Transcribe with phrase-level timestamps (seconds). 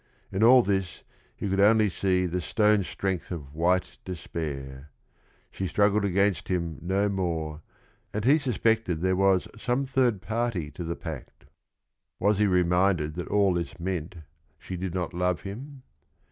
[0.31, 1.03] In all this
[1.35, 4.89] he could only see the "stone strength of white despair."
[5.51, 7.61] She struggled against him no more
[8.11, 11.45] and he suspected there was "some third party to the pact."
[12.17, 14.15] Was he reminded that all this meant
[14.57, 15.83] she did not love him